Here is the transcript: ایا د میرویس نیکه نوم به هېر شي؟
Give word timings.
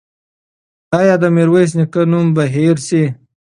ایا 0.99 1.15
د 1.21 1.23
میرویس 1.35 1.71
نیکه 1.79 2.01
نوم 2.11 2.27
به 2.35 2.43
هېر 2.55 2.77
شي؟ 2.87 3.03